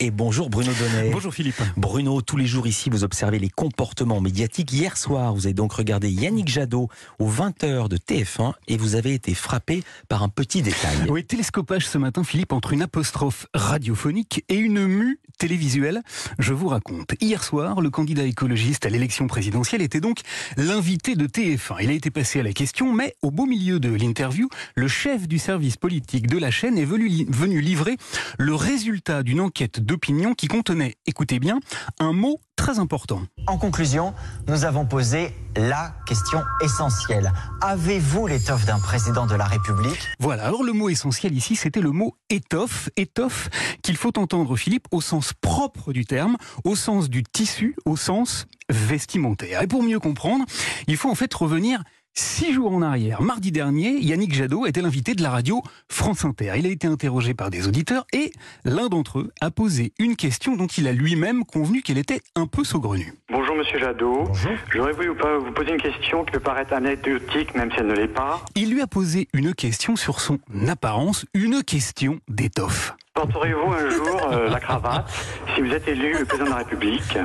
[0.00, 1.10] Et bonjour Bruno Donnet.
[1.10, 1.60] Bonjour Philippe.
[1.76, 4.72] Bruno, tous les jours ici, vous observez les comportements médiatiques.
[4.72, 9.12] Hier soir, vous avez donc regardé Yannick Jadot aux 20h de TF1 et vous avez
[9.12, 10.96] été frappé par un petit détail.
[11.08, 16.02] Oui, télescopage ce matin, Philippe, entre une apostrophe radiophonique et une mue télévisuelle.
[16.38, 17.14] Je vous raconte.
[17.20, 20.20] Hier soir, le candidat écologiste à l'élection présidentielle était donc
[20.56, 21.76] l'invité de TF1.
[21.80, 25.26] Il a été passé à la question, mais au beau milieu de l'interview, le chef
[25.26, 27.96] du service politique de la chaîne est venu, venu livrer
[28.38, 31.60] le résultat d'une enquête d'opinion qui contenait, écoutez bien,
[31.98, 33.22] un mot très important.
[33.46, 34.12] En conclusion,
[34.46, 37.32] nous avons posé la question essentielle.
[37.62, 40.06] Avez-vous l'étoffe d'un président de la République?
[40.20, 43.48] Voilà, alors le mot essentiel ici, c'était le mot étoffe, étoffe,
[43.82, 48.46] qu'il faut entendre, Philippe, au sens propre du terme, au sens du tissu, au sens
[48.68, 49.62] vestimentaire.
[49.62, 50.44] Et pour mieux comprendre,
[50.86, 51.82] il faut en fait revenir
[52.20, 56.54] Six jours en arrière, mardi dernier, Yannick Jadot était l'invité de la radio France Inter.
[56.56, 58.32] Il a été interrogé par des auditeurs et
[58.64, 62.48] l'un d'entre eux a posé une question dont il a lui-même convenu qu'elle était un
[62.48, 63.14] peu saugrenue.
[63.30, 64.24] Bonjour Monsieur Jadot.
[64.72, 68.08] J'aurais voulu vous poser une question qui peut paraître anecdotique même si elle ne l'est
[68.08, 68.40] pas.
[68.56, 72.96] Il lui a posé une question sur son apparence, une question d'étoffe.
[73.14, 75.08] Porterez-vous un jour euh, la cravate
[75.54, 77.18] si vous êtes élu président de la République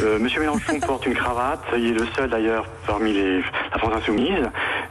[0.00, 3.42] euh, Monsieur Mélenchon porte une cravate, il est le seul d'ailleurs parmi les,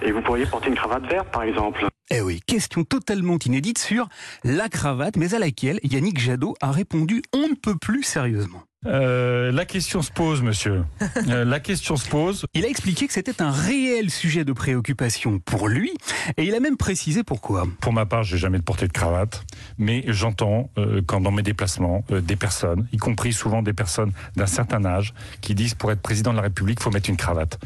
[0.01, 1.85] et vous pourriez porter une cravate verte par exemple.
[2.11, 4.07] Eh oui, question totalement inédite sur
[4.43, 8.63] la cravate, mais à laquelle Yannick Jadot a répondu on ne peut plus sérieusement.
[8.85, 10.83] Euh, la question se pose, monsieur.
[11.27, 12.45] Euh, la question se pose.
[12.53, 15.91] Il a expliqué que c'était un réel sujet de préoccupation pour lui,
[16.37, 17.65] et il a même précisé pourquoi.
[17.81, 19.43] Pour ma part, j'ai jamais porté de cravate,
[19.77, 24.11] mais j'entends euh, quand dans mes déplacements euh, des personnes, y compris souvent des personnes
[24.35, 27.59] d'un certain âge, qui disent pour être président de la République, faut mettre une cravate.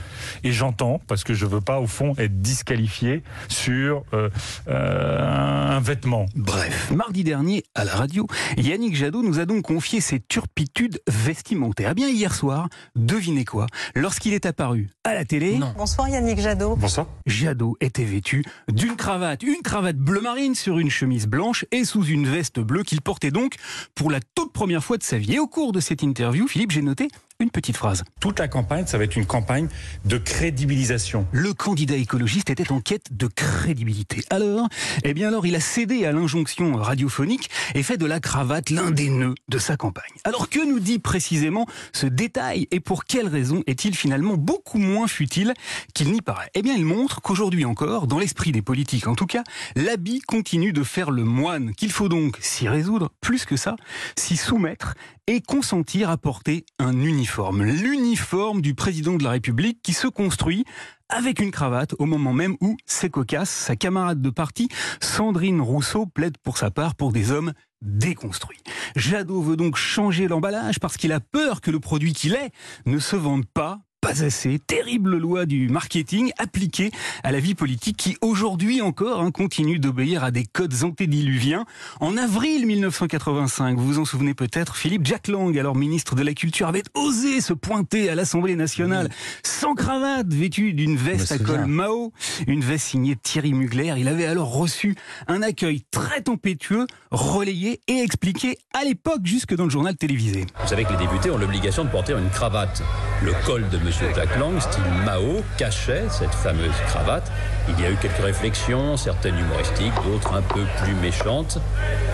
[0.44, 4.30] Et j'entends parce que je veux pas au fond être disqualifié sur euh,
[4.68, 6.26] euh, un vêtement.
[6.36, 11.90] Bref, mardi dernier à la radio, Yannick Jadot nous a donc confié ses turpitudes vestimentaire.
[11.92, 15.58] Eh bien, hier soir, devinez quoi Lorsqu'il est apparu à la télé.
[15.58, 15.74] Non.
[15.78, 16.76] Bonsoir Yannick Jadot.
[16.76, 17.08] Bonsoir.
[17.26, 22.04] Jadot était vêtu d'une cravate, une cravate bleu marine sur une chemise blanche et sous
[22.04, 23.56] une veste bleue qu'il portait donc
[23.96, 25.34] pour la toute première fois de sa vie.
[25.34, 27.10] Et au cours de cette interview, Philippe, j'ai noté
[27.42, 28.04] une petite phrase.
[28.20, 29.70] Toute la campagne, ça va être une campagne
[30.04, 31.26] de crédibilisation.
[31.32, 34.22] Le candidat écologiste était en quête de crédibilité.
[34.30, 34.68] Alors,
[35.06, 38.92] eh bien alors, il a cédé à l'injonction radiophonique et fait de la cravate l'un
[38.92, 40.12] des nœuds de sa campagne.
[40.26, 45.08] Alors que nous dit précisément ce détail et pour quelle raison est-il finalement beaucoup moins
[45.08, 45.54] futile
[45.94, 46.50] qu'il n'y paraît?
[46.56, 49.44] Eh bien, il montre qu'aujourd'hui encore, dans l'esprit des politiques en tout cas,
[49.78, 53.78] l'habit continue de faire le moine, qu'il faut donc s'y résoudre, plus que ça,
[54.18, 54.96] s'y soumettre
[55.30, 57.62] et consentir à porter un uniforme.
[57.62, 60.66] L'uniforme du président de la République qui se construit
[61.08, 64.70] avec une cravate au moment même où, c'est cocasse, sa camarade de parti,
[65.00, 67.54] Sandrine Rousseau, plaide pour sa part pour des hommes
[67.84, 68.58] déconstruits.
[68.96, 72.50] Jadot veut donc changer l'emballage parce qu'il a peur que le produit qu'il est
[72.88, 74.60] ne se vende pas pas assez.
[74.60, 76.92] Terrible loi du marketing appliquée
[77.24, 81.66] à la vie politique qui aujourd'hui encore hein, continue d'obéir à des codes antédiluviens.
[82.00, 86.34] En avril 1985, vous vous en souvenez peut-être, Philippe Jack Lang, alors ministre de la
[86.34, 89.10] Culture, avait osé se pointer à l'Assemblée nationale
[89.44, 92.14] sans cravate, vêtu d'une veste à col Mao,
[92.48, 93.96] une veste signée Thierry Mugler.
[93.98, 94.96] Il avait alors reçu
[95.28, 100.46] un accueil très tempétueux, relayé et expliqué à l'époque jusque dans le journal télévisé.
[100.62, 102.82] Vous savez que les députés ont l'obligation de porter une cravate.
[103.22, 103.92] Le col de M.
[104.16, 107.30] Jack Lang, style Mao, cachait cette fameuse cravate.
[107.68, 111.60] Il y a eu quelques réflexions, certaines humoristiques, d'autres un peu plus méchantes.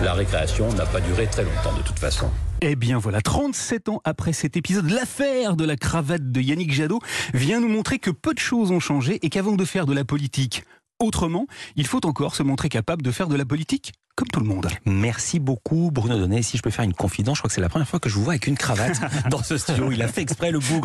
[0.02, 2.28] La récréation n'a pas duré très longtemps de toute façon.
[2.60, 6.98] Eh bien voilà, 37 ans après cet épisode, l'affaire de la cravate de Yannick Jadot
[7.34, 10.04] vient nous montrer que peu de choses ont changé et qu'avant de faire de la
[10.04, 10.64] politique
[10.98, 11.46] autrement,
[11.76, 14.66] il faut encore se montrer capable de faire de la politique comme tout le monde.
[14.86, 16.40] Merci beaucoup Bruno Donnet.
[16.40, 18.14] Si je peux faire une confidence, je crois que c'est la première fois que je
[18.14, 18.98] vous vois avec une cravate
[19.30, 19.92] dans ce studio.
[19.92, 20.84] Il a fait exprès le bougre.